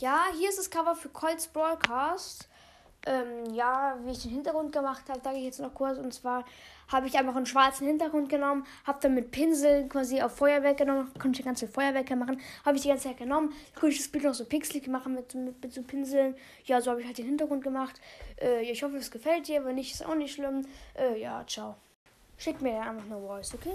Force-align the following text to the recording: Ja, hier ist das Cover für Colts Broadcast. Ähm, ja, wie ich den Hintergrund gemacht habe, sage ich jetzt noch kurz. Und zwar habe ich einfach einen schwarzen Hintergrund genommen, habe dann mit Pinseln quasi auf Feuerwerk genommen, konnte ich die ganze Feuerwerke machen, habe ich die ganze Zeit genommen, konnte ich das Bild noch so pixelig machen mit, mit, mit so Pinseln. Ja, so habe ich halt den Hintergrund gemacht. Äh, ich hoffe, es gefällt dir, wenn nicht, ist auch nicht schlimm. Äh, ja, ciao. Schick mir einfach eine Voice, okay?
Ja, 0.00 0.24
hier 0.34 0.48
ist 0.48 0.58
das 0.58 0.70
Cover 0.70 0.94
für 0.94 1.10
Colts 1.10 1.46
Broadcast. 1.46 2.48
Ähm, 3.04 3.52
ja, 3.52 3.98
wie 4.02 4.12
ich 4.12 4.22
den 4.22 4.30
Hintergrund 4.30 4.72
gemacht 4.72 5.06
habe, 5.10 5.20
sage 5.22 5.36
ich 5.36 5.44
jetzt 5.44 5.60
noch 5.60 5.74
kurz. 5.74 5.98
Und 5.98 6.14
zwar 6.14 6.46
habe 6.88 7.06
ich 7.06 7.18
einfach 7.18 7.36
einen 7.36 7.44
schwarzen 7.44 7.86
Hintergrund 7.86 8.30
genommen, 8.30 8.66
habe 8.86 8.98
dann 9.02 9.14
mit 9.14 9.30
Pinseln 9.30 9.90
quasi 9.90 10.22
auf 10.22 10.34
Feuerwerk 10.36 10.78
genommen, 10.78 11.12
konnte 11.18 11.32
ich 11.32 11.36
die 11.38 11.42
ganze 11.42 11.68
Feuerwerke 11.68 12.16
machen, 12.16 12.40
habe 12.64 12.76
ich 12.76 12.82
die 12.82 12.88
ganze 12.88 13.08
Zeit 13.08 13.18
genommen, 13.18 13.52
konnte 13.74 13.94
ich 13.94 13.98
das 13.98 14.08
Bild 14.08 14.24
noch 14.24 14.32
so 14.32 14.46
pixelig 14.46 14.88
machen 14.88 15.14
mit, 15.14 15.34
mit, 15.34 15.62
mit 15.62 15.72
so 15.72 15.82
Pinseln. 15.82 16.34
Ja, 16.64 16.80
so 16.80 16.92
habe 16.92 17.02
ich 17.02 17.06
halt 17.06 17.18
den 17.18 17.26
Hintergrund 17.26 17.62
gemacht. 17.62 18.00
Äh, 18.40 18.62
ich 18.62 18.82
hoffe, 18.82 18.96
es 18.96 19.10
gefällt 19.10 19.48
dir, 19.48 19.66
wenn 19.66 19.74
nicht, 19.74 19.92
ist 19.92 20.06
auch 20.06 20.14
nicht 20.14 20.32
schlimm. 20.32 20.66
Äh, 20.94 21.20
ja, 21.20 21.44
ciao. 21.46 21.76
Schick 22.38 22.62
mir 22.62 22.80
einfach 22.80 23.04
eine 23.04 23.20
Voice, 23.20 23.52
okay? 23.54 23.68